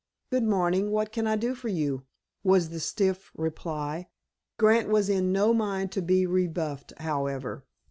"Good 0.31 0.45
morning. 0.45 0.89
What 0.89 1.11
can 1.11 1.27
I 1.27 1.35
do 1.35 1.53
for 1.53 1.67
you?" 1.67 2.07
was 2.43 2.69
the 2.69 2.79
stiff 2.79 3.31
reply. 3.37 4.07
Grant 4.57 4.89
was 4.89 5.09
in 5.09 5.31
no 5.31 5.53
mind 5.53 5.91
to 5.91 6.01
be 6.01 6.25
rebuffed, 6.25 6.91
however. 6.97 7.65